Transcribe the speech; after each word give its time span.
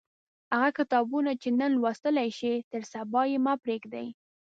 هغه 0.53 0.69
کتابونه 0.79 1.31
چې 1.41 1.49
نن 1.59 1.71
لوستلای 1.81 2.29
شئ 2.39 2.55
تر 2.71 2.81
سبا 2.93 3.21
یې 3.31 3.37
مه 3.45 3.53
پریږدئ. 3.63 4.07